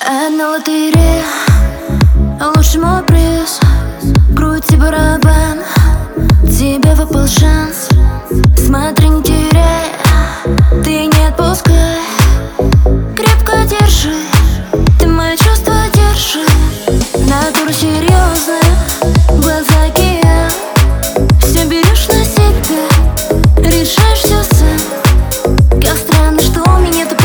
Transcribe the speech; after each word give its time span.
Одна 0.00 0.50
лотерея, 0.50 1.24
лучший 2.40 2.80
мой 2.80 3.02
приз. 3.04 3.60
Крути 4.36 4.76
барабан, 4.76 5.60
тебе 6.42 6.94
выпал 6.94 7.26
шанс. 7.28 7.88
Смотри, 8.56 9.08
не 9.08 9.22
теряй, 9.22 9.92
ты 10.82 11.06
не 11.06 11.28
отпускай. 11.28 12.00
Крепко 13.16 13.64
держи, 13.66 14.14
ты 14.98 15.06
мои 15.06 15.36
чувства 15.36 15.74
держи. 15.94 16.44
Натура 17.26 17.72
серьезная, 17.72 18.60
глаза 19.28 19.84
океан. 19.86 20.50
Все 21.40 21.64
берешь 21.66 22.08
на 22.08 22.24
себя, 22.24 22.88
решаешь 23.58 24.18
все 24.18 24.42
сам. 24.42 25.80
Как 25.80 25.96
странно, 25.96 26.40
что 26.40 26.62
у 26.68 26.78
меня 26.80 27.06
такое 27.06 27.23